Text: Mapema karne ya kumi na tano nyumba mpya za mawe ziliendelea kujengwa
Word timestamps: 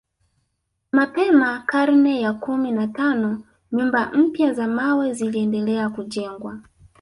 Mapema 0.91 1.59
karne 1.65 2.21
ya 2.21 2.33
kumi 2.33 2.71
na 2.71 2.87
tano 2.87 3.43
nyumba 3.71 4.11
mpya 4.13 4.53
za 4.53 4.67
mawe 4.67 5.13
ziliendelea 5.13 5.89
kujengwa 5.89 6.61